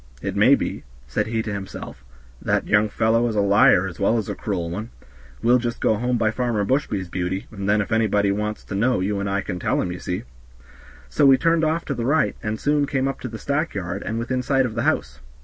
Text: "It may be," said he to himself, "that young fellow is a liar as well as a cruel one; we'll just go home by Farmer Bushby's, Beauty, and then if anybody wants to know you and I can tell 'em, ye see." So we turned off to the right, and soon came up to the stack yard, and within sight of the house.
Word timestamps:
"It 0.19 0.35
may 0.35 0.55
be," 0.55 0.83
said 1.05 1.27
he 1.27 1.43
to 1.43 1.53
himself, 1.53 2.03
"that 2.41 2.65
young 2.65 2.89
fellow 2.89 3.27
is 3.27 3.35
a 3.35 3.39
liar 3.39 3.85
as 3.85 3.99
well 3.99 4.17
as 4.17 4.29
a 4.29 4.33
cruel 4.33 4.67
one; 4.71 4.89
we'll 5.43 5.59
just 5.59 5.79
go 5.79 5.93
home 5.93 6.17
by 6.17 6.31
Farmer 6.31 6.65
Bushby's, 6.65 7.07
Beauty, 7.07 7.45
and 7.51 7.69
then 7.69 7.81
if 7.81 7.91
anybody 7.91 8.31
wants 8.31 8.63
to 8.63 8.73
know 8.73 8.99
you 8.99 9.19
and 9.19 9.29
I 9.29 9.41
can 9.41 9.59
tell 9.59 9.79
'em, 9.79 9.91
ye 9.91 9.99
see." 9.99 10.23
So 11.07 11.27
we 11.27 11.37
turned 11.37 11.63
off 11.63 11.85
to 11.85 11.93
the 11.93 12.05
right, 12.07 12.35
and 12.41 12.59
soon 12.59 12.87
came 12.87 13.07
up 13.07 13.19
to 13.19 13.27
the 13.27 13.37
stack 13.37 13.75
yard, 13.75 14.01
and 14.01 14.17
within 14.17 14.41
sight 14.41 14.65
of 14.65 14.73
the 14.73 14.81
house. 14.89 15.19